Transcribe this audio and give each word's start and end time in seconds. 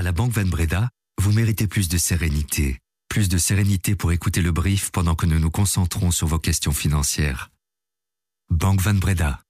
À 0.00 0.02
la 0.02 0.12
Banque 0.12 0.32
Van 0.32 0.46
Breda, 0.46 0.88
vous 1.20 1.30
méritez 1.30 1.66
plus 1.66 1.90
de 1.90 1.98
sérénité. 1.98 2.78
Plus 3.10 3.28
de 3.28 3.36
sérénité 3.36 3.94
pour 3.94 4.12
écouter 4.12 4.40
le 4.40 4.50
brief 4.50 4.90
pendant 4.92 5.14
que 5.14 5.26
nous 5.26 5.38
nous 5.38 5.50
concentrons 5.50 6.10
sur 6.10 6.26
vos 6.26 6.38
questions 6.38 6.72
financières. 6.72 7.50
Banque 8.48 8.80
Van 8.80 8.94
Breda. 8.94 9.40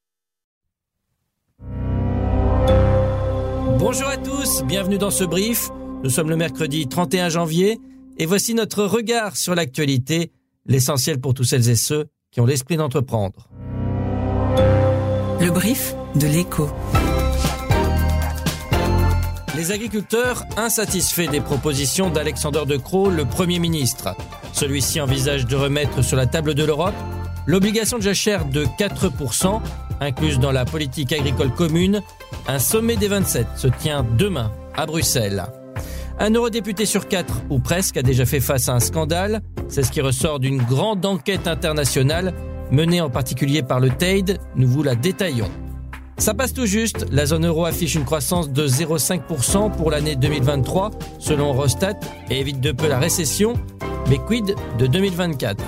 Bonjour 3.78 4.08
à 4.08 4.16
tous, 4.16 4.64
bienvenue 4.64 4.98
dans 4.98 5.12
ce 5.12 5.22
brief. 5.22 5.68
Nous 6.02 6.10
sommes 6.10 6.30
le 6.30 6.36
mercredi 6.36 6.88
31 6.88 7.28
janvier 7.28 7.78
et 8.18 8.26
voici 8.26 8.52
notre 8.54 8.82
regard 8.82 9.36
sur 9.36 9.54
l'actualité, 9.54 10.32
l'essentiel 10.66 11.20
pour 11.20 11.32
tous 11.32 11.44
celles 11.44 11.68
et 11.68 11.76
ceux 11.76 12.06
qui 12.32 12.40
ont 12.40 12.46
l'esprit 12.46 12.76
d'entreprendre. 12.76 13.48
Le 15.40 15.50
brief 15.52 15.94
de 16.16 16.26
l'écho. 16.26 16.68
Les 19.56 19.72
agriculteurs 19.72 20.44
insatisfaits 20.56 21.28
des 21.28 21.40
propositions 21.40 22.08
d'Alexander 22.08 22.62
De 22.66 22.76
Croo, 22.76 23.10
le 23.10 23.24
Premier 23.24 23.58
ministre. 23.58 24.14
Celui-ci 24.52 25.00
envisage 25.00 25.46
de 25.46 25.56
remettre 25.56 26.02
sur 26.02 26.16
la 26.16 26.26
table 26.26 26.54
de 26.54 26.64
l'Europe 26.64 26.94
l'obligation 27.46 27.98
de 27.98 28.02
jachère 28.02 28.44
de 28.44 28.64
4%, 28.64 29.60
incluse 30.00 30.38
dans 30.38 30.52
la 30.52 30.64
politique 30.64 31.12
agricole 31.12 31.50
commune. 31.50 32.00
Un 32.46 32.60
sommet 32.60 32.96
des 32.96 33.08
27 33.08 33.46
se 33.56 33.66
tient 33.66 34.06
demain 34.16 34.52
à 34.76 34.86
Bruxelles. 34.86 35.44
Un 36.20 36.30
eurodéputé 36.30 36.86
sur 36.86 37.08
quatre, 37.08 37.42
ou 37.50 37.58
presque, 37.58 37.96
a 37.96 38.02
déjà 38.02 38.26
fait 38.26 38.40
face 38.40 38.68
à 38.68 38.74
un 38.74 38.80
scandale. 38.80 39.40
C'est 39.68 39.82
ce 39.82 39.90
qui 39.90 40.00
ressort 40.00 40.38
d'une 40.38 40.62
grande 40.62 41.04
enquête 41.04 41.48
internationale 41.48 42.34
menée 42.70 43.00
en 43.00 43.10
particulier 43.10 43.62
par 43.62 43.80
le 43.80 43.90
TAID. 43.90 44.38
Nous 44.54 44.68
vous 44.68 44.84
la 44.84 44.94
détaillons. 44.94 45.50
Ça 46.20 46.34
passe 46.34 46.52
tout 46.52 46.66
juste. 46.66 47.06
La 47.10 47.24
zone 47.24 47.46
euro 47.46 47.64
affiche 47.64 47.94
une 47.94 48.04
croissance 48.04 48.50
de 48.50 48.68
0,5% 48.68 49.74
pour 49.74 49.90
l'année 49.90 50.16
2023, 50.16 50.90
selon 51.18 51.54
Eurostat, 51.54 51.98
et 52.28 52.40
évite 52.40 52.60
de 52.60 52.72
peu 52.72 52.88
la 52.88 52.98
récession. 52.98 53.54
Mais 54.10 54.18
quid 54.18 54.54
de 54.78 54.86
2024 54.86 55.64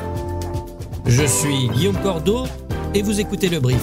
Je 1.07 1.25
suis 1.25 1.69
Guillaume 1.71 1.99
Cordeau 2.03 2.45
et 2.95 3.01
vous 3.01 3.19
écoutez 3.19 3.49
le 3.49 3.61
brief. 3.61 3.83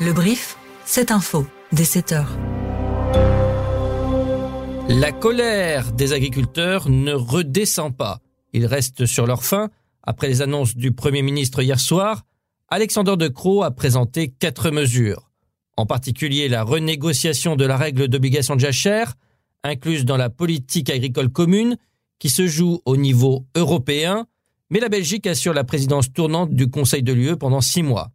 Le 0.00 0.12
brief, 0.12 0.56
c'est 0.84 1.12
info, 1.12 1.46
dès 1.70 1.84
7 1.84 2.12
heures. 2.12 2.32
La 4.88 5.12
colère 5.12 5.92
des 5.92 6.12
agriculteurs 6.12 6.88
ne 6.88 7.12
redescend 7.12 7.96
pas. 7.96 8.18
Ils 8.52 8.66
restent 8.66 9.06
sur 9.06 9.26
leur 9.26 9.44
faim. 9.44 9.70
Après 10.02 10.28
les 10.28 10.42
annonces 10.42 10.76
du 10.76 10.92
Premier 10.92 11.22
ministre 11.22 11.62
hier 11.62 11.78
soir, 11.78 12.24
Alexander 12.68 13.16
De 13.16 13.28
Croo 13.28 13.62
a 13.62 13.70
présenté 13.70 14.28
quatre 14.28 14.70
mesures. 14.70 15.30
En 15.76 15.86
particulier 15.86 16.48
la 16.48 16.62
renégociation 16.62 17.56
de 17.56 17.64
la 17.64 17.76
règle 17.76 18.08
d'obligation 18.08 18.54
de 18.54 18.60
jachère, 18.60 19.14
incluse 19.62 20.04
dans 20.04 20.16
la 20.16 20.30
politique 20.30 20.90
agricole 20.90 21.30
commune, 21.30 21.76
qui 22.18 22.30
se 22.30 22.46
joue 22.46 22.80
au 22.84 22.96
niveau 22.96 23.46
européen, 23.54 24.26
mais 24.70 24.80
la 24.80 24.88
Belgique 24.88 25.26
assure 25.26 25.52
la 25.52 25.64
présidence 25.64 26.12
tournante 26.12 26.54
du 26.54 26.68
Conseil 26.70 27.02
de 27.02 27.12
l'UE 27.12 27.36
pendant 27.36 27.60
six 27.60 27.82
mois. 27.82 28.10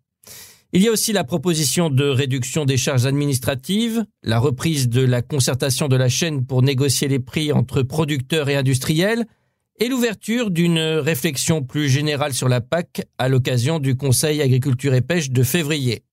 Il 0.74 0.82
y 0.82 0.88
a 0.88 0.92
aussi 0.92 1.14
la 1.14 1.24
proposition 1.24 1.90
de 1.90 2.06
réduction 2.06 2.66
des 2.66 2.78
charges 2.78 3.06
administratives, 3.06 4.06
la 4.24 4.40
reprise 4.40 4.90
de 4.90 5.02
la 5.02 5.22
concertation 5.22 5.88
de 5.88 5.96
la 5.96 6.10
chaîne 6.10 6.46
pour 6.46 6.62
négocier 6.62 7.08
les 7.08 7.20
prix 7.20 7.52
entre 7.52 7.82
producteurs 7.82 8.50
et 8.50 8.56
industriels, 8.56 9.26
et 9.80 9.88
l'ouverture 9.88 10.52
d'une 10.52 10.80
réflexion 10.80 11.62
plus 11.62 11.90
générale 11.90 12.34
sur 12.34 12.48
la 12.48 12.62
PAC 12.62 13.04
à 13.18 13.28
l'occasion 13.28 13.80
du 13.80 13.96
Conseil 13.96 14.42
agriculture 14.42 14.94
et 14.94 15.02
pêche 15.02 15.30
de 15.30 15.44
février. 15.44 16.04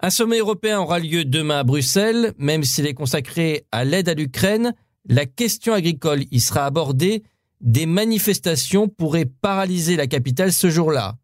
Un 0.00 0.10
sommet 0.10 0.38
européen 0.38 0.80
aura 0.80 0.98
lieu 0.98 1.24
demain 1.24 1.60
à 1.60 1.64
Bruxelles, 1.64 2.32
même 2.38 2.64
s'il 2.64 2.86
est 2.86 2.94
consacré 2.94 3.66
à 3.70 3.84
l'aide 3.84 4.08
à 4.08 4.14
l'Ukraine, 4.14 4.74
la 5.08 5.26
question 5.26 5.74
agricole 5.74 6.24
y 6.30 6.40
sera 6.40 6.66
abordée, 6.66 7.22
des 7.60 7.86
manifestations 7.86 8.88
pourraient 8.88 9.30
paralyser 9.40 9.96
la 9.96 10.08
capitale 10.08 10.52
ce 10.52 10.70
jour-là. 10.70 11.14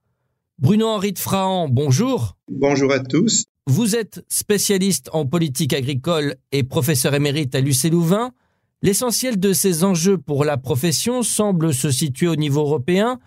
Bruno-Henri 0.58 1.12
de 1.12 1.18
Frahan, 1.18 1.68
bonjour. 1.68 2.36
Bonjour 2.48 2.92
à 2.92 3.00
tous. 3.00 3.44
Vous 3.66 3.96
êtes 3.96 4.24
spécialiste 4.28 5.10
en 5.12 5.26
politique 5.26 5.72
agricole 5.72 6.36
et 6.52 6.62
professeur 6.62 7.14
émérite 7.14 7.54
à 7.54 7.60
l'UC 7.60 7.90
Louvain. 7.90 8.32
L'essentiel 8.80 9.40
de 9.40 9.52
ces 9.52 9.82
enjeux 9.82 10.18
pour 10.18 10.44
la 10.44 10.56
profession 10.56 11.24
semble 11.24 11.74
se 11.74 11.90
situer 11.90 12.28
au 12.28 12.36
niveau 12.36 12.60
européen. 12.60 13.18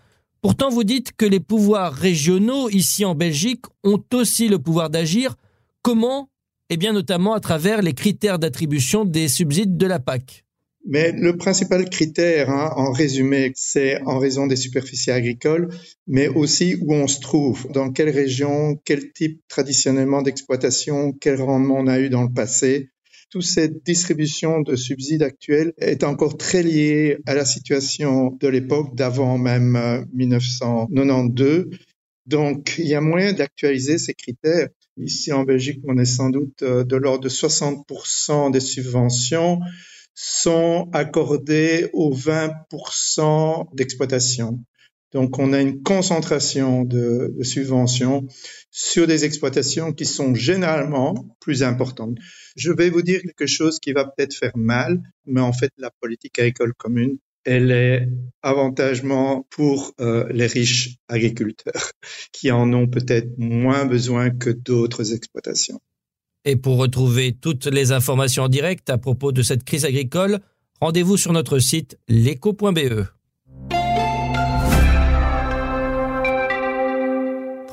Pourtant, 0.42 0.70
vous 0.70 0.86
dites 0.86 1.12
que 1.12 1.26
les 1.26 1.42
pouvoirs 1.42 1.94
régionaux, 1.94 2.70
ici 2.70 3.04
en 3.04 3.16
Belgique, 3.16 3.66
ont 3.84 4.02
aussi 4.14 4.48
le 4.48 4.60
pouvoir 4.60 4.90
d'agir. 4.90 5.36
Comment? 5.82 6.30
Eh 6.70 6.78
bien, 6.78 6.94
notamment 6.94 7.34
à 7.34 7.42
travers 7.42 7.82
les 7.82 7.92
critères 7.92 8.40
d'attribution 8.40 9.04
des 9.04 9.28
subsides 9.28 9.76
de 9.76 9.86
la 9.86 10.00
PAC. 10.00 10.46
Mais 10.88 11.12
le 11.12 11.36
principal 11.36 11.90
critère, 11.90 12.50
hein, 12.50 12.72
en 12.78 12.94
résumé, 12.94 13.52
c'est 13.56 14.02
en 14.04 14.20
raison 14.20 14.48
des 14.48 14.56
superficies 14.56 15.12
agricoles, 15.12 15.70
mais 16.08 16.30
aussi 16.30 16.78
où 16.82 16.94
on 16.94 17.08
se 17.08 17.20
trouve, 17.20 17.68
dans 17.74 17.92
quelle 17.92 18.10
région, 18.10 18.80
quel 18.86 19.12
type 19.12 19.42
traditionnellement 19.50 20.22
d'exploitation, 20.22 21.12
quel 21.12 21.42
rendement 21.42 21.76
on 21.78 21.88
a 21.88 22.00
eu 22.00 22.10
dans 22.10 22.24
le 22.24 22.34
passé 22.34 22.90
toute 23.32 23.44
cette 23.44 23.84
distribution 23.86 24.60
de 24.60 24.76
subsides 24.76 25.24
actuels 25.24 25.74
est 25.78 26.04
encore 26.04 26.38
très 26.38 26.62
liée 26.62 27.18
à 27.26 27.34
la 27.34 27.46
situation 27.46 28.38
de 28.40 28.48
l'époque 28.50 28.94
d'avant 28.94 29.38
même 29.38 30.06
1992. 30.14 31.50
Euh, 31.50 31.70
Donc, 32.26 32.76
il 32.78 32.88
y 32.88 32.94
a 32.94 33.02
moyen 33.02 33.32
d'actualiser 33.32 33.98
ces 33.98 34.14
critères. 34.14 34.68
Ici 34.98 35.32
en 35.32 35.44
Belgique, 35.44 35.80
on 35.88 35.98
est 35.98 36.06
sans 36.06 36.30
doute 36.30 36.62
euh, 36.62 36.84
de 36.84 36.98
l'ordre 36.98 37.24
de 37.24 37.30
60% 37.30 38.52
des 38.52 38.60
subventions 38.60 39.62
sont 40.14 40.90
accordées 40.92 41.90
aux 41.94 42.14
20% 42.14 43.74
d'exploitation. 43.74 44.60
Donc, 45.14 45.40
on 45.40 45.52
a 45.52 45.62
une 45.62 45.84
concentration 45.84 46.84
de, 46.84 47.36
subventions 47.42 48.28
sur 48.70 49.08
des 49.08 49.26
exploitations 49.26 49.92
qui 49.92 50.06
sont 50.06 50.34
généralement 50.36 51.14
plus 51.40 51.64
importantes. 51.64 52.18
Je 52.56 52.72
vais 52.72 52.90
vous 52.90 53.02
dire 53.02 53.22
quelque 53.22 53.48
chose 53.48 53.80
qui 53.80 53.92
va 53.92 54.06
peut-être 54.06 54.34
faire 54.34 54.56
mal, 54.56 55.02
mais 55.26 55.42
en 55.42 55.52
fait, 55.52 55.72
la 55.78 55.92
politique 56.00 56.40
agricole 56.40 56.74
commune, 56.74 57.18
elle 57.44 57.72
est 57.72 58.08
avantagement 58.44 59.48
pour 59.50 59.94
euh, 60.00 60.28
les 60.32 60.46
riches 60.46 60.98
agriculteurs 61.08 61.92
qui 62.32 62.52
en 62.52 62.72
ont 62.74 62.88
peut-être 62.88 63.38
moins 63.38 63.86
besoin 63.86 64.30
que 64.30 64.52
d'autres 64.52 65.14
exploitations. 65.14 65.82
Et 66.46 66.56
pour 66.56 66.78
retrouver 66.78 67.34
toutes 67.34 67.68
les 67.68 67.92
informations 67.92 68.44
en 68.44 68.50
direct 68.50 68.90
à 68.90 68.98
propos 68.98 69.32
de 69.32 69.42
cette 69.42 69.64
crise 69.64 69.86
agricole, 69.86 70.40
rendez-vous 70.80 71.18
sur 71.18 71.34
notre 71.34 71.60
site 71.60 71.98
leco.be. 72.08 73.06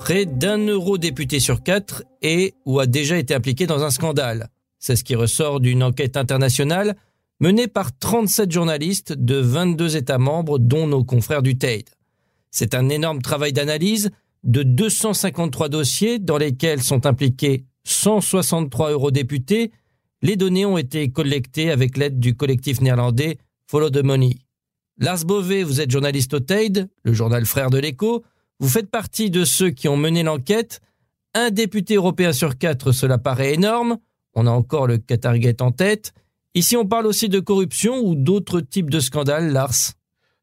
Près 0.09 0.25
d'un 0.25 0.57
eurodéputé 0.57 1.39
sur 1.39 1.63
quatre 1.63 2.03
est 2.23 2.55
ou 2.65 2.81
a 2.81 2.87
déjà 2.87 3.19
été 3.19 3.35
impliqué 3.35 3.67
dans 3.67 3.85
un 3.85 3.91
scandale. 3.91 4.49
C'est 4.79 4.97
ce 4.97 5.05
qui 5.05 5.15
ressort 5.15 5.61
d'une 5.61 5.83
enquête 5.83 6.17
internationale 6.17 6.97
menée 7.41 7.69
par 7.69 7.95
37 7.95 8.51
journalistes 8.51 9.13
de 9.13 9.35
22 9.35 9.99
États 9.99 10.17
membres, 10.17 10.59
dont 10.59 10.87
nos 10.87 11.05
confrères 11.05 11.43
du 11.43 11.59
TAID. 11.59 11.91
C'est 12.51 12.75
un 12.75 12.89
énorme 12.89 13.21
travail 13.21 13.53
d'analyse 13.53 14.09
de 14.45 14.63
253 14.63 15.69
dossiers 15.69 16.19
dans 16.19 16.39
lesquels 16.39 16.83
sont 16.83 17.05
impliqués 17.05 17.67
163 17.85 18.93
eurodéputés. 18.93 19.73
Les 20.23 20.37
données 20.37 20.65
ont 20.65 20.79
été 20.79 21.11
collectées 21.11 21.71
avec 21.71 21.99
l'aide 21.99 22.19
du 22.19 22.35
collectif 22.35 22.81
néerlandais 22.81 23.37
Follow 23.67 23.91
the 23.91 24.03
Money. 24.03 24.39
Lars 24.97 25.27
Bové, 25.27 25.65
vous 25.65 25.83
êtes 25.83 25.91
journaliste 25.91 26.33
au 26.33 26.41
TAID, 26.41 26.89
le 27.03 27.13
journal 27.13 27.45
frère 27.45 27.69
de 27.69 27.79
l'écho. 27.79 28.25
Vous 28.61 28.69
faites 28.69 28.91
partie 28.91 29.31
de 29.31 29.45
ceux 29.45 29.71
qui 29.71 29.89
ont 29.89 29.97
mené 29.97 30.23
l'enquête. 30.23 30.81
Un 31.35 31.51
député 31.51 31.95
européen 31.95 32.33
sur 32.33 32.59
quatre, 32.59 32.91
cela 32.93 33.17
paraît 33.17 33.55
énorme. 33.55 33.99
On 34.35 34.47
a 34.47 34.51
encore 34.51 34.87
le 34.87 34.99
Qatargate 34.99 35.63
en 35.63 35.71
tête. 35.71 36.13
Ici, 36.55 36.77
on 36.77 36.87
parle 36.87 37.07
aussi 37.07 37.29
de 37.29 37.39
corruption 37.39 38.01
ou 38.01 38.15
d'autres 38.17 38.61
types 38.61 38.91
de 38.91 39.01
scandales, 39.01 39.53
Lars? 39.53 39.93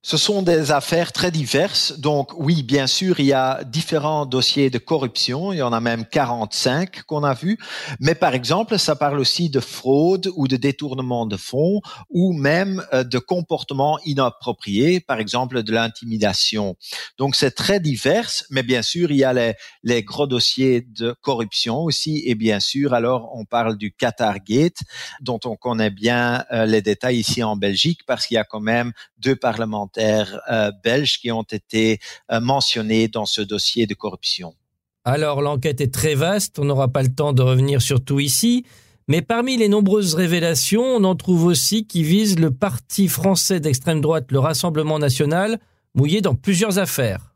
Ce 0.06 0.18
sont 0.18 0.44
des 0.44 0.70
affaires 0.70 1.12
très 1.12 1.32
diverses. 1.32 1.98
Donc 1.98 2.30
oui, 2.38 2.62
bien 2.62 2.86
sûr, 2.86 3.20
il 3.20 3.26
y 3.26 3.34
a 3.34 3.64
différents 3.64 4.28
dossiers 4.28 4.70
de 4.70 4.78
corruption. 4.78 5.52
Il 5.52 5.58
y 5.58 5.64
en 5.64 5.74
a 5.74 5.80
même 5.80 6.06
45 6.06 7.02
qu'on 7.08 7.24
a 7.24 7.34
vus. 7.34 7.58
Mais 8.00 8.14
par 8.14 8.36
exemple, 8.36 8.78
ça 8.78 8.96
parle 8.96 9.20
aussi 9.20 9.50
de 9.50 9.60
fraude 9.60 10.30
ou 10.36 10.48
de 10.48 10.58
détournement 10.58 11.26
de 11.26 11.38
fonds 11.38 11.82
ou 12.12 12.34
même 12.34 12.86
euh, 12.94 13.04
de 13.04 13.18
comportements 13.18 13.98
inappropriés, 14.06 15.00
par 15.00 15.20
exemple 15.20 15.64
de 15.64 15.72
l'intimidation. 15.72 16.76
Donc 17.18 17.36
c'est 17.36 17.56
très 17.56 17.80
divers. 17.80 18.30
Mais 18.52 18.62
bien 18.62 18.84
sûr, 18.84 19.10
il 19.10 19.18
y 19.18 19.24
a 19.24 19.34
les, 19.34 19.56
les 19.82 20.04
gros 20.04 20.28
dossiers 20.28 20.82
de 20.82 21.16
corruption 21.22 21.80
aussi. 21.80 22.22
Et 22.28 22.36
bien 22.36 22.60
sûr, 22.60 22.94
alors 22.94 23.32
on 23.34 23.44
parle 23.44 23.76
du 23.76 23.92
Qatar 23.92 24.36
Gate, 24.42 24.84
dont 25.20 25.40
on 25.46 25.56
connaît 25.56 25.90
bien 25.90 26.46
euh, 26.52 26.68
les 26.68 26.84
détails 26.84 27.18
ici 27.18 27.42
en 27.42 27.56
Belgique 27.56 28.02
parce 28.06 28.28
qu'il 28.28 28.36
y 28.36 28.38
a 28.38 28.44
quand 28.44 28.62
même 28.62 28.92
deux 29.26 29.36
parlementaires 29.36 30.40
euh, 30.52 30.72
belges 30.84 31.20
qui 31.20 31.32
ont 31.32 31.44
été 31.44 32.00
euh, 32.32 32.40
mentionnés 32.40 33.08
dans 33.08 33.26
ce 33.26 33.42
dossier 33.42 33.88
de 33.88 33.96
corruption. 33.96 34.54
Alors 35.04 35.42
l'enquête 35.42 35.82
est 35.82 35.94
très 35.94 36.16
vaste, 36.16 36.60
on 36.60 36.66
n'aura 36.66 36.88
pas 36.88 37.04
le 37.04 37.14
temps 37.14 37.34
de 37.34 37.42
revenir 37.42 37.82
sur 37.82 38.04
tout 38.04 38.20
ici, 38.20 38.66
mais 39.08 39.22
parmi 39.22 39.58
les 39.58 39.68
nombreuses 39.68 40.16
révélations, 40.16 40.84
on 40.84 41.04
en 41.04 41.16
trouve 41.16 41.46
aussi 41.46 41.86
qui 41.86 42.04
visent 42.04 42.40
le 42.40 42.52
parti 42.52 43.08
français 43.08 43.60
d'extrême 43.60 44.02
droite, 44.02 44.32
le 44.32 44.40
Rassemblement 44.40 44.98
national, 44.98 45.60
mouillé 45.94 46.22
dans 46.22 46.36
plusieurs 46.36 46.80
affaires. 46.80 47.35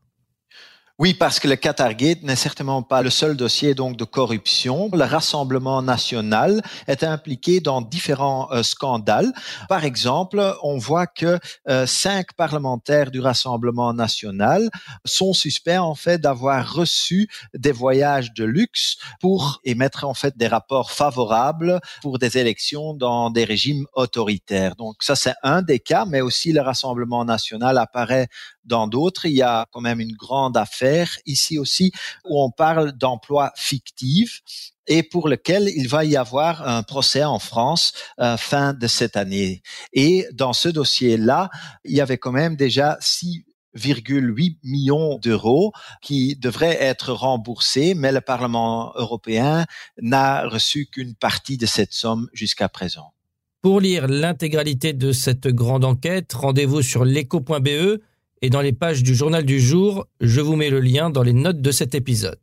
Oui, 1.02 1.14
parce 1.14 1.40
que 1.40 1.48
le 1.48 1.56
Qatargate 1.56 2.24
n'est 2.24 2.36
certainement 2.36 2.84
pas 2.84 3.02
le 3.02 3.10
seul 3.10 3.38
dossier 3.38 3.74
donc 3.74 3.96
de 3.96 4.04
corruption. 4.04 4.90
Le 4.92 5.06
Rassemblement 5.06 5.82
national 5.82 6.62
est 6.88 7.06
impliqué 7.06 7.62
dans 7.62 7.82
différents 7.82 8.50
euh, 8.52 8.64
scandales. 8.64 9.32
Par 9.70 9.86
exemple, 9.86 10.58
on 10.62 10.78
voit 10.78 11.08
que 11.08 11.40
euh, 11.70 11.86
cinq 11.86 12.34
parlementaires 12.34 13.12
du 13.12 13.22
Rassemblement 13.22 13.94
national 13.94 14.70
sont 15.06 15.32
suspects 15.32 15.78
en 15.78 15.96
fait 15.96 16.18
d'avoir 16.18 16.70
reçu 16.70 17.30
des 17.54 17.72
voyages 17.72 18.34
de 18.34 18.44
luxe 18.44 18.98
pour 19.22 19.62
émettre 19.64 20.04
en 20.04 20.14
fait 20.14 20.36
des 20.36 20.48
rapports 20.48 20.92
favorables 20.92 21.80
pour 22.02 22.20
des 22.20 22.38
élections 22.38 22.94
dans 22.94 23.30
des 23.30 23.46
régimes 23.46 23.86
autoritaires. 23.94 24.76
Donc 24.76 24.98
ça 25.00 25.16
c'est 25.16 25.36
un 25.44 25.62
des 25.62 25.80
cas, 25.80 26.04
mais 26.04 26.20
aussi 26.20 26.52
le 26.52 26.60
Rassemblement 26.60 27.24
national 27.24 27.78
apparaît 27.78 28.28
dans 28.66 28.88
d'autres. 28.88 29.26
Il 29.26 29.34
y 29.34 29.42
a 29.42 29.66
quand 29.72 29.80
même 29.80 30.02
une 30.02 30.12
grande 30.12 30.58
affaire 30.58 30.89
ici 31.26 31.58
aussi 31.58 31.92
où 32.26 32.42
on 32.42 32.52
parle 32.52 32.92
d'emplois 32.94 33.52
fictifs 33.56 34.42
et 34.88 35.04
pour 35.04 35.30
lequel 35.30 35.70
il 35.76 35.88
va 35.88 36.04
y 36.04 36.18
avoir 36.18 36.68
un 36.68 36.84
procès 36.84 37.24
en 37.24 37.40
France 37.40 37.94
euh, 38.20 38.36
fin 38.38 38.74
de 38.74 38.88
cette 38.88 39.16
année. 39.16 39.62
Et 39.94 40.28
dans 40.34 40.54
ce 40.54 40.68
dossier-là, 40.68 41.50
il 41.86 41.96
y 41.96 42.02
avait 42.02 42.18
quand 42.18 42.32
même 42.32 42.56
déjà 42.56 42.98
6,8 43.00 44.58
millions 44.64 45.20
d'euros 45.20 45.72
qui 46.02 46.36
devraient 46.36 46.82
être 46.82 47.14
remboursés, 47.14 47.94
mais 47.94 48.12
le 48.12 48.22
Parlement 48.22 48.92
européen 48.96 49.66
n'a 50.02 50.48
reçu 50.48 50.88
qu'une 50.88 51.16
partie 51.16 51.58
de 51.58 51.68
cette 51.68 51.94
somme 51.94 52.28
jusqu'à 52.34 52.68
présent. 52.68 53.14
Pour 53.62 53.82
lire 53.82 54.08
l'intégralité 54.08 54.94
de 54.94 55.12
cette 55.12 55.48
grande 55.48 55.84
enquête, 55.84 56.32
rendez-vous 56.34 56.82
sur 56.82 57.04
l'éco.be 57.04 58.00
et 58.42 58.50
dans 58.50 58.62
les 58.62 58.74
pages 58.74 59.04
du 59.04 59.16
journal 59.16 59.44
du 59.44 59.60
jour, 59.60 60.08
je 60.22 60.42
vous 60.42 60.56
mets 60.56 60.70
le 60.70 60.80
lien 60.80 61.10
dans 61.10 61.24
les 61.24 61.34
notes 61.34 61.62
de 61.62 61.72
cet 61.72 61.96
épisode. 61.96 62.40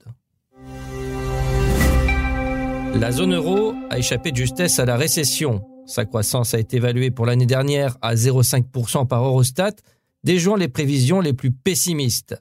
La 2.95 3.13
zone 3.13 3.35
euro 3.35 3.75
a 3.91 3.99
échappé 3.99 4.33
de 4.33 4.37
justesse 4.37 4.79
à 4.79 4.85
la 4.85 4.97
récession. 4.97 5.63
Sa 5.87 6.05
croissance 6.05 6.55
a 6.55 6.59
été 6.59 6.79
évaluée 6.79 7.11
pour 7.11 7.27
l'année 7.27 7.47
dernière 7.47 7.97
à 8.01 8.15
0,5% 8.15 9.07
par 9.07 9.25
Eurostat, 9.25 9.75
déjouant 10.25 10.57
les 10.57 10.69
prévisions 10.69 11.21
les 11.21 11.33
plus 11.33 11.51
pessimistes. 11.51 12.41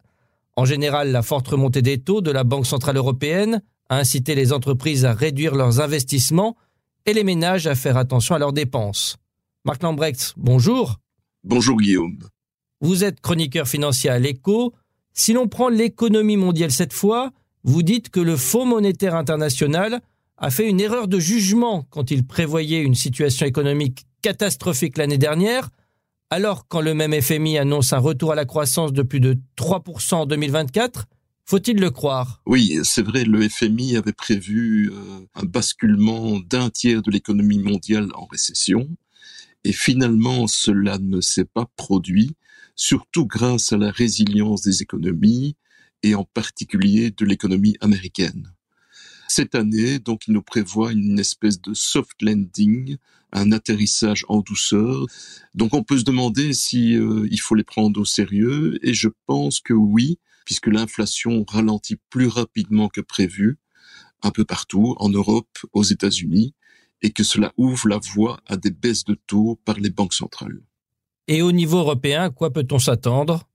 En 0.55 0.65
général, 0.65 1.11
la 1.11 1.21
forte 1.21 1.47
remontée 1.49 1.81
des 1.81 1.97
taux 1.97 2.21
de 2.21 2.31
la 2.31 2.43
Banque 2.43 2.65
Centrale 2.65 2.97
Européenne 2.97 3.61
a 3.89 3.97
incité 3.97 4.33
les 4.33 4.53
entreprises 4.53 5.05
à 5.05 5.13
réduire 5.13 5.55
leurs 5.55 5.81
investissements 5.81 6.55
et 7.05 7.13
les 7.13 7.23
ménages 7.23 7.67
à 7.67 7.75
faire 7.75 7.97
attention 7.97 8.35
à 8.35 8.39
leurs 8.39 8.53
dépenses. 8.53 9.17
Marc 9.65 9.83
Lambrecht, 9.83 10.33
bonjour. 10.37 10.99
Bonjour 11.43 11.77
Guillaume. 11.77 12.19
Vous 12.85 13.03
êtes 13.03 13.19
chroniqueur 13.19 13.67
financier 13.67 14.11
à 14.11 14.19
l'écho. 14.19 14.75
Si 15.11 15.33
l'on 15.33 15.47
prend 15.47 15.69
l'économie 15.69 16.37
mondiale 16.37 16.69
cette 16.69 16.93
fois, 16.93 17.31
vous 17.63 17.81
dites 17.81 18.09
que 18.09 18.19
le 18.19 18.37
Fonds 18.37 18.67
monétaire 18.67 19.15
international 19.15 20.01
a 20.37 20.51
fait 20.51 20.69
une 20.69 20.79
erreur 20.79 21.07
de 21.07 21.17
jugement 21.17 21.87
quand 21.89 22.11
il 22.11 22.27
prévoyait 22.27 22.83
une 22.83 22.93
situation 22.93 23.47
économique 23.47 24.05
catastrophique 24.21 24.99
l'année 24.99 25.17
dernière, 25.17 25.71
alors 26.29 26.67
quand 26.67 26.79
le 26.79 26.93
même 26.93 27.19
FMI 27.19 27.57
annonce 27.57 27.91
un 27.91 27.97
retour 27.97 28.33
à 28.33 28.35
la 28.35 28.45
croissance 28.45 28.93
de 28.93 29.01
plus 29.01 29.19
de 29.19 29.35
3% 29.57 30.13
en 30.13 30.25
2024, 30.27 31.07
faut-il 31.43 31.79
le 31.79 31.89
croire? 31.89 32.43
Oui, 32.45 32.77
c'est 32.83 33.01
vrai, 33.01 33.23
le 33.23 33.49
FMI 33.49 33.97
avait 33.97 34.13
prévu 34.13 34.91
euh, 34.91 35.25
un 35.33 35.45
basculement 35.45 36.39
d'un 36.39 36.69
tiers 36.69 37.01
de 37.01 37.09
l'économie 37.09 37.63
mondiale 37.63 38.09
en 38.13 38.27
récession, 38.27 38.87
et 39.63 39.73
finalement 39.73 40.45
cela 40.45 40.99
ne 40.99 41.19
s'est 41.19 41.45
pas 41.45 41.65
produit, 41.77 42.35
surtout 42.75 43.25
grâce 43.25 43.73
à 43.73 43.77
la 43.77 43.91
résilience 43.91 44.61
des 44.61 44.81
économies 44.81 45.55
et 46.03 46.15
en 46.15 46.23
particulier 46.23 47.11
de 47.11 47.25
l'économie 47.25 47.77
américaine. 47.81 48.53
Cette 49.27 49.55
année, 49.55 49.99
donc, 49.99 50.27
il 50.27 50.33
nous 50.33 50.43
prévoit 50.43 50.91
une 50.91 51.19
espèce 51.19 51.59
de 51.59 51.73
soft 51.73 52.21
landing, 52.21 52.97
un 53.31 53.51
atterrissage 53.51 54.23
en 54.29 54.41
douceur. 54.41 55.07
Donc, 55.55 55.73
on 55.73 55.83
peut 55.83 55.97
se 55.97 56.03
demander 56.03 56.53
si 56.53 56.95
euh, 56.95 57.27
faut 57.39 57.55
les 57.55 57.63
prendre 57.63 57.99
au 57.99 58.05
sérieux, 58.05 58.77
et 58.83 58.93
je 58.93 59.09
pense 59.25 59.59
que 59.59 59.73
oui, 59.73 60.19
puisque 60.45 60.67
l'inflation 60.67 61.43
ralentit 61.47 61.97
plus 62.09 62.27
rapidement 62.27 62.87
que 62.87 63.01
prévu, 63.01 63.57
un 64.21 64.31
peu 64.31 64.45
partout, 64.45 64.95
en 64.99 65.09
Europe, 65.09 65.57
aux 65.73 65.83
États-Unis, 65.83 66.53
et 67.01 67.11
que 67.11 67.23
cela 67.23 67.51
ouvre 67.57 67.87
la 67.87 67.97
voie 67.97 68.39
à 68.45 68.57
des 68.57 68.71
baisses 68.71 69.05
de 69.05 69.15
taux 69.27 69.59
par 69.65 69.79
les 69.79 69.89
banques 69.89 70.13
centrales. 70.13 70.61
Et 71.27 71.41
au 71.41 71.51
niveau 71.51 71.79
européen, 71.79 72.29
quoi 72.29 72.51
peut-on 72.51 72.77
s'attendre? 72.77 73.47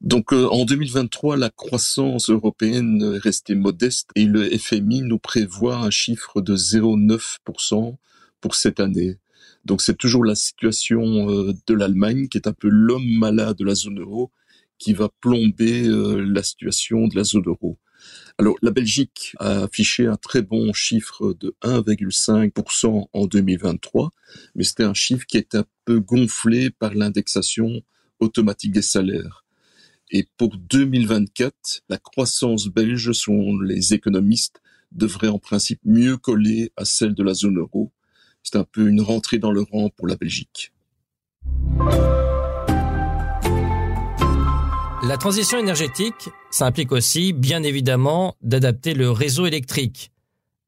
Donc 0.00 0.32
euh, 0.32 0.48
en 0.48 0.64
2023, 0.64 1.36
la 1.36 1.50
croissance 1.50 2.28
européenne 2.28 3.14
est 3.14 3.18
restée 3.18 3.54
modeste 3.54 4.10
et 4.14 4.24
le 4.24 4.48
FMI 4.58 5.02
nous 5.02 5.18
prévoit 5.18 5.78
un 5.78 5.90
chiffre 5.90 6.40
de 6.40 6.56
0,9% 6.56 7.96
pour 8.40 8.54
cette 8.54 8.80
année. 8.80 9.18
Donc 9.64 9.82
c'est 9.82 9.96
toujours 9.96 10.24
la 10.24 10.34
situation 10.34 11.30
euh, 11.30 11.54
de 11.66 11.74
l'Allemagne 11.74 12.28
qui 12.28 12.38
est 12.38 12.48
un 12.48 12.52
peu 12.52 12.68
l'homme 12.68 13.08
malade 13.18 13.56
de 13.56 13.64
la 13.64 13.74
zone 13.74 14.00
euro 14.00 14.30
qui 14.78 14.92
va 14.92 15.08
plomber 15.20 15.86
euh, 15.86 16.20
la 16.20 16.42
situation 16.42 17.08
de 17.08 17.16
la 17.16 17.24
zone 17.24 17.44
euro. 17.46 17.78
Alors 18.38 18.56
la 18.62 18.70
Belgique 18.70 19.34
a 19.38 19.62
affiché 19.62 20.06
un 20.06 20.16
très 20.16 20.42
bon 20.42 20.72
chiffre 20.72 21.34
de 21.34 21.54
1,5% 21.62 23.08
en 23.12 23.26
2023, 23.26 24.10
mais 24.54 24.64
c'était 24.64 24.84
un 24.84 24.94
chiffre 24.94 25.26
qui 25.26 25.38
est 25.38 25.54
un 25.54 25.64
peu 25.84 26.00
gonflé 26.00 26.70
par 26.70 26.94
l'indexation 26.94 27.82
automatique 28.20 28.72
des 28.72 28.82
salaires. 28.82 29.44
Et 30.10 30.26
pour 30.36 30.56
2024, 30.56 31.82
la 31.88 31.98
croissance 31.98 32.68
belge, 32.68 33.12
selon 33.12 33.58
les 33.60 33.94
économistes, 33.94 34.60
devrait 34.92 35.28
en 35.28 35.38
principe 35.38 35.80
mieux 35.84 36.16
coller 36.16 36.72
à 36.76 36.84
celle 36.84 37.14
de 37.14 37.22
la 37.22 37.34
zone 37.34 37.58
euro. 37.58 37.92
C'est 38.42 38.56
un 38.56 38.64
peu 38.64 38.88
une 38.88 39.00
rentrée 39.00 39.38
dans 39.38 39.50
le 39.50 39.62
rang 39.62 39.90
pour 39.90 40.06
la 40.06 40.16
Belgique. 40.16 40.72
La 45.08 45.16
transition 45.16 45.58
énergétique, 45.58 46.30
ça 46.50 46.66
implique 46.66 46.90
aussi, 46.90 47.32
bien 47.32 47.62
évidemment, 47.62 48.34
d'adapter 48.42 48.92
le 48.92 49.12
réseau 49.12 49.46
électrique. 49.46 50.10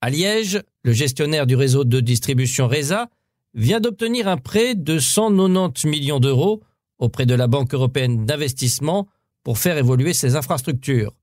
À 0.00 0.10
Liège, 0.10 0.62
le 0.84 0.92
gestionnaire 0.92 1.44
du 1.44 1.56
réseau 1.56 1.82
de 1.82 1.98
distribution 1.98 2.68
RESA 2.68 3.08
vient 3.54 3.80
d'obtenir 3.80 4.28
un 4.28 4.36
prêt 4.36 4.76
de 4.76 5.00
190 5.00 5.88
millions 5.88 6.20
d'euros 6.20 6.62
auprès 7.00 7.26
de 7.26 7.34
la 7.34 7.48
Banque 7.48 7.74
européenne 7.74 8.26
d'investissement 8.26 9.08
pour 9.42 9.58
faire 9.58 9.76
évoluer 9.76 10.14
ses 10.14 10.36
infrastructures. 10.36 11.16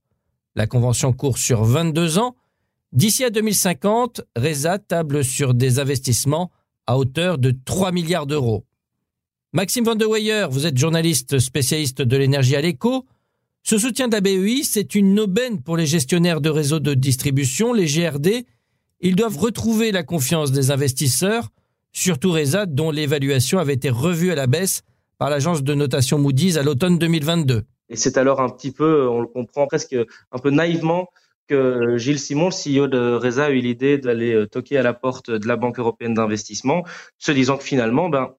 La 0.56 0.68
convention 0.68 1.14
court 1.14 1.38
sur 1.38 1.64
22 1.64 2.18
ans. 2.18 2.36
D'ici 2.92 3.24
à 3.24 3.30
2050, 3.30 4.24
RESA 4.36 4.80
table 4.80 5.24
sur 5.24 5.54
des 5.54 5.80
investissements 5.80 6.52
à 6.86 6.98
hauteur 6.98 7.38
de 7.38 7.56
3 7.64 7.94
milliards 7.94 8.28
d'euros. 8.28 8.66
Maxime 9.56 9.86
Van 9.86 9.96
de 9.96 10.06
Weyer, 10.06 10.48
vous 10.50 10.66
êtes 10.66 10.78
journaliste 10.78 11.40
spécialiste 11.40 12.02
de 12.02 12.18
l'énergie 12.18 12.58
à 12.58 12.62
l'écho. 12.62 13.06
Ce 13.68 13.80
soutien 13.80 14.08
de 14.08 14.14
la 14.14 14.22
BEI, 14.22 14.62
c'est 14.62 14.94
une 14.94 15.20
aubaine 15.20 15.60
pour 15.60 15.76
les 15.76 15.88
gestionnaires 15.88 16.40
de 16.40 16.52
réseaux 16.52 16.80
de 16.80 16.94
distribution, 16.94 17.74
les 17.74 17.88
GRD. 17.88 18.46
Ils 19.00 19.16
doivent 19.16 19.40
retrouver 19.40 19.92
la 19.92 20.04
confiance 20.04 20.52
des 20.52 20.70
investisseurs 20.70 21.50
surtout 21.92 22.32
Reza, 22.32 22.68
dont 22.68 22.92
l'évaluation 22.92 23.58
avait 23.58 23.74
été 23.74 23.90
revue 23.90 24.32
à 24.32 24.36
la 24.36 24.46
baisse 24.46 24.84
par 25.18 25.32
l'agence 25.32 25.64
de 25.64 25.74
notation 25.74 26.20
Moody's 26.20 26.58
à 26.58 26.62
l'automne 26.62 27.00
2022. 27.00 27.64
Et 27.90 27.96
c'est 27.96 28.18
alors 28.18 28.40
un 28.40 28.50
petit 28.50 28.72
peu, 28.72 29.08
on 29.10 29.20
le 29.20 29.28
comprend 29.28 29.66
presque 29.66 29.96
un 30.32 30.38
peu 30.38 30.52
naïvement, 30.52 31.10
que 31.48 31.98
Gilles 31.98 32.20
Simon, 32.20 32.50
le 32.50 32.84
CEO 32.84 32.88
de 32.88 33.16
Reza, 33.16 33.46
a 33.46 33.50
eu 33.50 33.62
l'idée 33.62 33.98
d'aller 33.98 34.34
euh, 34.34 34.46
toquer 34.46 34.78
à 34.78 34.84
la 34.84 34.94
porte 34.94 35.32
de 35.32 35.48
la 35.48 35.56
Banque 35.56 35.80
européenne 35.80 36.14
d'investissement, 36.14 36.84
se 37.18 37.32
disant 37.32 37.58
que 37.58 37.64
finalement, 37.64 38.10
ben, 38.10 38.36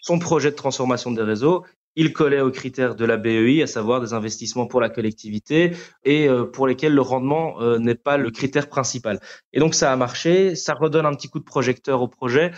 son 0.00 0.18
projet 0.18 0.50
de 0.50 0.56
transformation 0.56 1.12
des 1.12 1.22
réseaux, 1.22 1.64
il 1.96 2.12
collait 2.12 2.40
aux 2.40 2.50
critères 2.50 2.94
de 2.94 3.04
la 3.04 3.16
BEI, 3.16 3.62
à 3.62 3.66
savoir 3.66 4.00
des 4.00 4.12
investissements 4.12 4.66
pour 4.66 4.80
la 4.80 4.90
collectivité 4.90 5.72
et 6.04 6.28
euh, 6.28 6.44
pour 6.44 6.66
lesquels 6.66 6.94
le 6.94 7.00
rendement 7.00 7.60
euh, 7.60 7.78
n'est 7.78 7.94
pas 7.94 8.16
le 8.16 8.30
critère 8.30 8.68
principal. 8.68 9.18
Et 9.52 9.60
donc 9.60 9.74
ça 9.74 9.92
a 9.92 9.96
marché, 9.96 10.54
ça 10.54 10.74
redonne 10.74 11.06
un 11.06 11.14
petit 11.14 11.28
coup 11.28 11.38
de 11.38 11.44
projecteur 11.44 12.02
au 12.02 12.08
projet 12.08 12.52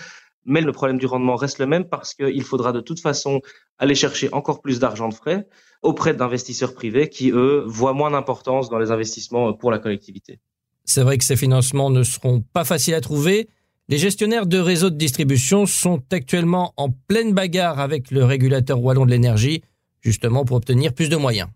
mais 0.48 0.62
le 0.62 0.72
problème 0.72 0.98
du 0.98 1.06
rendement 1.06 1.36
reste 1.36 1.58
le 1.58 1.66
même 1.66 1.84
parce 1.84 2.14
qu'il 2.14 2.42
faudra 2.42 2.72
de 2.72 2.80
toute 2.80 3.00
façon 3.00 3.40
aller 3.76 3.94
chercher 3.94 4.30
encore 4.32 4.62
plus 4.62 4.80
d'argent 4.80 5.08
de 5.08 5.14
frais 5.14 5.46
auprès 5.82 6.14
d'investisseurs 6.14 6.74
privés 6.74 7.08
qui, 7.08 7.30
eux, 7.30 7.62
voient 7.66 7.92
moins 7.92 8.10
d'importance 8.10 8.68
dans 8.70 8.78
les 8.78 8.90
investissements 8.90 9.52
pour 9.52 9.70
la 9.70 9.78
collectivité. 9.78 10.40
C'est 10.84 11.02
vrai 11.02 11.18
que 11.18 11.24
ces 11.24 11.36
financements 11.36 11.90
ne 11.90 12.02
seront 12.02 12.40
pas 12.40 12.64
faciles 12.64 12.94
à 12.94 13.02
trouver. 13.02 13.48
Les 13.90 13.96
gestionnaires 13.96 14.44
de 14.44 14.58
réseaux 14.58 14.90
de 14.90 14.96
distribution 14.96 15.64
sont 15.64 16.02
actuellement 16.12 16.74
en 16.76 16.90
pleine 16.90 17.32
bagarre 17.32 17.80
avec 17.80 18.10
le 18.10 18.22
régulateur 18.22 18.82
wallon 18.82 19.06
de 19.06 19.10
l'énergie, 19.10 19.62
justement 20.02 20.44
pour 20.44 20.58
obtenir 20.58 20.92
plus 20.92 21.08
de 21.08 21.16
moyens. 21.16 21.48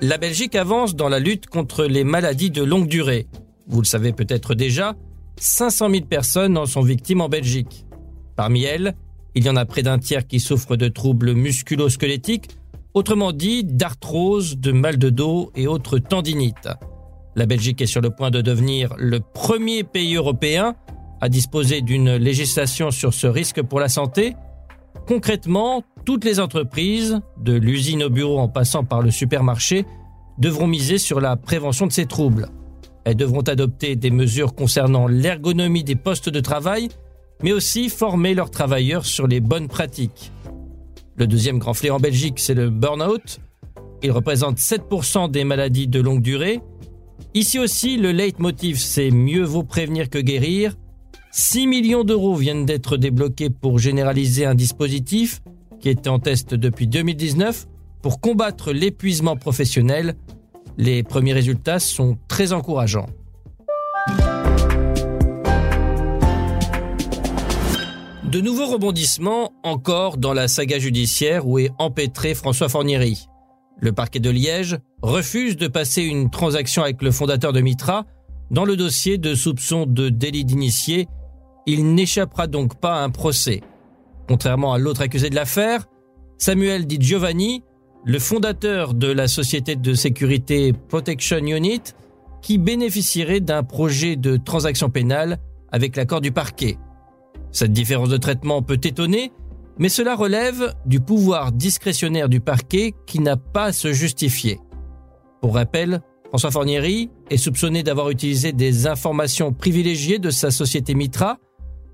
La 0.00 0.18
Belgique 0.18 0.56
avance 0.56 0.96
dans 0.96 1.08
la 1.08 1.20
lutte 1.20 1.46
contre 1.46 1.84
les 1.84 2.02
maladies 2.02 2.50
de 2.50 2.64
longue 2.64 2.88
durée. 2.88 3.28
Vous 3.68 3.80
le 3.80 3.86
savez 3.86 4.12
peut-être 4.12 4.56
déjà, 4.56 4.96
500 5.36 5.90
000 5.90 6.04
personnes 6.06 6.58
en 6.58 6.66
sont 6.66 6.82
victimes 6.82 7.20
en 7.20 7.28
Belgique. 7.28 7.86
Parmi 8.34 8.64
elles, 8.64 8.96
il 9.36 9.44
y 9.44 9.50
en 9.50 9.54
a 9.54 9.64
près 9.66 9.84
d'un 9.84 10.00
tiers 10.00 10.26
qui 10.26 10.40
souffrent 10.40 10.76
de 10.76 10.88
troubles 10.88 11.32
musculo-squelettiques, 11.32 12.48
autrement 12.94 13.32
dit 13.32 13.64
d'arthrose, 13.64 14.58
de 14.58 14.72
mal 14.72 14.98
de 14.98 15.10
dos 15.10 15.50
et 15.54 15.66
autres 15.66 15.98
tendinites. 15.98 16.68
La 17.36 17.46
Belgique 17.46 17.80
est 17.80 17.86
sur 17.86 18.00
le 18.00 18.10
point 18.10 18.30
de 18.30 18.40
devenir 18.40 18.94
le 18.98 19.20
premier 19.20 19.84
pays 19.84 20.16
européen 20.16 20.74
à 21.20 21.28
disposer 21.28 21.82
d'une 21.82 22.16
législation 22.16 22.90
sur 22.90 23.14
ce 23.14 23.26
risque 23.26 23.62
pour 23.62 23.80
la 23.80 23.88
santé. 23.88 24.34
Concrètement, 25.06 25.82
toutes 26.04 26.24
les 26.24 26.40
entreprises, 26.40 27.20
de 27.38 27.52
l'usine 27.52 28.04
au 28.04 28.10
bureau 28.10 28.38
en 28.38 28.48
passant 28.48 28.84
par 28.84 29.02
le 29.02 29.10
supermarché, 29.10 29.84
devront 30.38 30.66
miser 30.66 30.98
sur 30.98 31.20
la 31.20 31.36
prévention 31.36 31.86
de 31.86 31.92
ces 31.92 32.06
troubles. 32.06 32.48
Elles 33.04 33.16
devront 33.16 33.42
adopter 33.42 33.96
des 33.96 34.10
mesures 34.10 34.54
concernant 34.54 35.06
l'ergonomie 35.06 35.84
des 35.84 35.96
postes 35.96 36.28
de 36.28 36.40
travail, 36.40 36.88
mais 37.42 37.52
aussi 37.52 37.88
former 37.88 38.34
leurs 38.34 38.50
travailleurs 38.50 39.06
sur 39.06 39.26
les 39.26 39.40
bonnes 39.40 39.68
pratiques. 39.68 40.32
Le 41.18 41.26
deuxième 41.26 41.58
grand 41.58 41.74
fléau 41.74 41.94
en 41.94 41.98
Belgique, 41.98 42.38
c'est 42.38 42.54
le 42.54 42.70
burn-out. 42.70 43.40
Il 44.04 44.12
représente 44.12 44.58
7% 44.58 45.28
des 45.28 45.42
maladies 45.42 45.88
de 45.88 46.00
longue 46.00 46.22
durée. 46.22 46.60
Ici 47.34 47.58
aussi, 47.58 47.96
le 47.96 48.12
leitmotiv, 48.12 48.78
c'est 48.78 49.10
mieux 49.10 49.42
vaut 49.42 49.64
prévenir 49.64 50.10
que 50.10 50.18
guérir. 50.18 50.76
6 51.32 51.66
millions 51.66 52.04
d'euros 52.04 52.36
viennent 52.36 52.64
d'être 52.64 52.96
débloqués 52.96 53.50
pour 53.50 53.80
généraliser 53.80 54.46
un 54.46 54.54
dispositif 54.54 55.42
qui 55.80 55.88
était 55.88 56.08
en 56.08 56.20
test 56.20 56.54
depuis 56.54 56.86
2019 56.86 57.66
pour 58.00 58.20
combattre 58.20 58.72
l'épuisement 58.72 59.34
professionnel. 59.36 60.14
Les 60.76 61.02
premiers 61.02 61.32
résultats 61.32 61.80
sont 61.80 62.16
très 62.28 62.52
encourageants. 62.52 63.06
De 68.30 68.42
nouveaux 68.42 68.66
rebondissements 68.66 69.54
encore 69.62 70.18
dans 70.18 70.34
la 70.34 70.48
saga 70.48 70.78
judiciaire 70.78 71.46
où 71.46 71.58
est 71.58 71.70
empêtré 71.78 72.34
François 72.34 72.68
Fornieri. 72.68 73.26
Le 73.80 73.92
parquet 73.92 74.20
de 74.20 74.28
Liège 74.28 74.76
refuse 75.00 75.56
de 75.56 75.66
passer 75.66 76.02
une 76.02 76.28
transaction 76.28 76.82
avec 76.82 77.00
le 77.00 77.10
fondateur 77.10 77.54
de 77.54 77.62
Mitra 77.62 78.04
dans 78.50 78.66
le 78.66 78.76
dossier 78.76 79.16
de 79.16 79.34
soupçon 79.34 79.86
de 79.86 80.10
délit 80.10 80.44
d'initié. 80.44 81.08
Il 81.64 81.94
n'échappera 81.94 82.48
donc 82.48 82.78
pas 82.78 82.96
à 82.96 83.02
un 83.02 83.08
procès. 83.08 83.62
Contrairement 84.28 84.74
à 84.74 84.78
l'autre 84.78 85.00
accusé 85.00 85.30
de 85.30 85.34
l'affaire, 85.34 85.86
Samuel 86.36 86.86
Di 86.86 86.98
Giovanni, 87.00 87.64
le 88.04 88.18
fondateur 88.18 88.92
de 88.92 89.10
la 89.10 89.26
société 89.26 89.74
de 89.74 89.94
sécurité 89.94 90.74
Protection 90.74 91.38
Unit, 91.38 91.94
qui 92.42 92.58
bénéficierait 92.58 93.40
d'un 93.40 93.62
projet 93.62 94.16
de 94.16 94.36
transaction 94.36 94.90
pénale 94.90 95.38
avec 95.72 95.96
l'accord 95.96 96.20
du 96.20 96.30
parquet. 96.30 96.76
Cette 97.52 97.72
différence 97.72 98.08
de 98.08 98.16
traitement 98.16 98.62
peut 98.62 98.80
étonner, 98.82 99.32
mais 99.78 99.88
cela 99.88 100.14
relève 100.14 100.74
du 100.86 101.00
pouvoir 101.00 101.52
discrétionnaire 101.52 102.28
du 102.28 102.40
parquet 102.40 102.94
qui 103.06 103.20
n'a 103.20 103.36
pas 103.36 103.66
à 103.66 103.72
se 103.72 103.92
justifier. 103.92 104.60
Pour 105.40 105.54
rappel, 105.54 106.00
François 106.28 106.50
Fornieri 106.50 107.10
est 107.30 107.36
soupçonné 107.36 107.82
d'avoir 107.82 108.10
utilisé 108.10 108.52
des 108.52 108.86
informations 108.86 109.52
privilégiées 109.52 110.18
de 110.18 110.30
sa 110.30 110.50
société 110.50 110.94
Mitra 110.94 111.38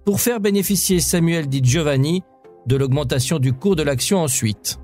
pour 0.04 0.20
faire 0.20 0.40
bénéficier 0.40 1.00
Samuel 1.00 1.46
Di 1.46 1.60
Giovanni 1.62 2.22
de 2.66 2.76
l'augmentation 2.76 3.38
du 3.38 3.52
cours 3.52 3.76
de 3.76 3.82
l'action 3.82 4.18
ensuite. 4.18 4.78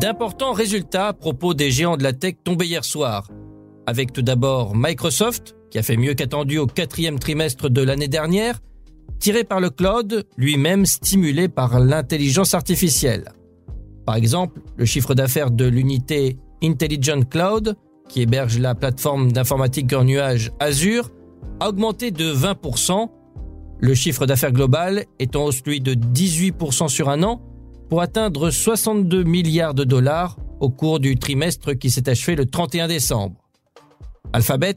D'importants 0.00 0.52
résultats 0.52 1.08
à 1.08 1.12
propos 1.12 1.54
des 1.54 1.70
géants 1.70 1.96
de 1.96 2.02
la 2.02 2.12
tech 2.12 2.36
tombés 2.42 2.66
hier 2.66 2.84
soir, 2.84 3.28
avec 3.86 4.12
tout 4.12 4.22
d'abord 4.22 4.74
Microsoft, 4.74 5.56
qui 5.70 5.78
a 5.78 5.82
fait 5.82 5.96
mieux 5.96 6.14
qu'attendu 6.14 6.58
au 6.58 6.66
quatrième 6.66 7.18
trimestre 7.18 7.70
de 7.70 7.82
l'année 7.82 8.08
dernière, 8.08 8.60
tiré 9.18 9.44
par 9.44 9.60
le 9.60 9.70
cloud, 9.70 10.26
lui-même 10.36 10.86
stimulé 10.86 11.48
par 11.48 11.78
l'intelligence 11.80 12.54
artificielle. 12.54 13.32
Par 14.06 14.16
exemple, 14.16 14.60
le 14.76 14.84
chiffre 14.84 15.14
d'affaires 15.14 15.50
de 15.50 15.66
l'unité 15.66 16.38
Intelligent 16.62 17.22
Cloud, 17.22 17.76
qui 18.08 18.22
héberge 18.22 18.58
la 18.58 18.74
plateforme 18.74 19.30
d'informatique 19.30 19.92
en 19.92 20.04
nuage 20.04 20.50
Azure, 20.58 21.10
a 21.60 21.68
augmenté 21.68 22.10
de 22.10 22.32
20%, 22.32 23.08
le 23.78 23.94
chiffre 23.94 24.26
d'affaires 24.26 24.52
global 24.52 25.04
étant 25.18 25.44
hausse 25.44 25.62
lui 25.64 25.80
de 25.80 25.94
18% 25.94 26.88
sur 26.88 27.08
un 27.08 27.22
an, 27.22 27.40
pour 27.88 28.00
atteindre 28.02 28.50
62 28.50 29.24
milliards 29.24 29.74
de 29.74 29.84
dollars 29.84 30.36
au 30.60 30.70
cours 30.70 31.00
du 31.00 31.16
trimestre 31.16 31.72
qui 31.72 31.90
s'est 31.90 32.08
achevé 32.08 32.36
le 32.36 32.46
31 32.46 32.88
décembre. 32.88 33.36
Alphabet 34.32 34.76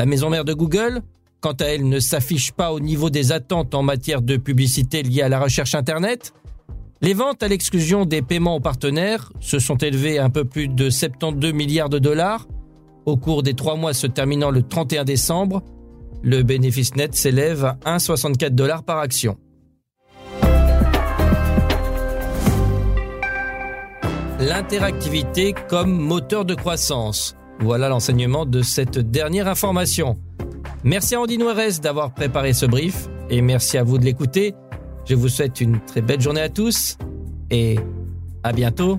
la 0.00 0.06
maison 0.06 0.30
mère 0.30 0.46
de 0.46 0.54
Google, 0.54 1.02
quant 1.42 1.52
à 1.52 1.66
elle, 1.66 1.86
ne 1.86 2.00
s'affiche 2.00 2.52
pas 2.52 2.72
au 2.72 2.80
niveau 2.80 3.10
des 3.10 3.32
attentes 3.32 3.74
en 3.74 3.82
matière 3.82 4.22
de 4.22 4.38
publicité 4.38 5.02
liée 5.02 5.20
à 5.20 5.28
la 5.28 5.38
recherche 5.38 5.74
Internet. 5.74 6.32
Les 7.02 7.12
ventes 7.12 7.42
à 7.42 7.48
l'exclusion 7.48 8.06
des 8.06 8.22
paiements 8.22 8.56
aux 8.56 8.60
partenaires 8.60 9.30
se 9.40 9.58
sont 9.58 9.76
élevées 9.76 10.18
à 10.18 10.24
un 10.24 10.30
peu 10.30 10.46
plus 10.46 10.68
de 10.68 10.88
72 10.88 11.52
milliards 11.52 11.90
de 11.90 11.98
dollars 11.98 12.48
au 13.04 13.18
cours 13.18 13.42
des 13.42 13.52
trois 13.52 13.76
mois 13.76 13.92
se 13.92 14.06
terminant 14.06 14.50
le 14.50 14.62
31 14.62 15.04
décembre. 15.04 15.62
Le 16.22 16.42
bénéfice 16.44 16.96
net 16.96 17.14
s'élève 17.14 17.66
à 17.66 17.98
1,64 17.98 18.54
dollars 18.54 18.82
par 18.82 19.00
action. 19.00 19.36
L'interactivité 24.38 25.54
comme 25.68 25.92
moteur 25.92 26.46
de 26.46 26.54
croissance. 26.54 27.36
Voilà 27.60 27.90
l'enseignement 27.90 28.46
de 28.46 28.62
cette 28.62 28.98
dernière 28.98 29.46
information. 29.46 30.18
Merci 30.82 31.14
à 31.14 31.20
Andy 31.20 31.36
Noirez 31.36 31.72
d'avoir 31.82 32.14
préparé 32.14 32.54
ce 32.54 32.64
brief 32.64 33.08
et 33.28 33.42
merci 33.42 33.76
à 33.76 33.84
vous 33.84 33.98
de 33.98 34.04
l'écouter. 34.04 34.54
Je 35.04 35.14
vous 35.14 35.28
souhaite 35.28 35.60
une 35.60 35.78
très 35.80 36.00
belle 36.00 36.20
journée 36.20 36.40
à 36.40 36.48
tous 36.48 36.96
et 37.50 37.78
à 38.42 38.52
bientôt. 38.52 38.98